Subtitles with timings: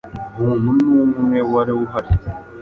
[0.63, 0.69] muntu
[1.13, 2.11] n’umwe wari uhari.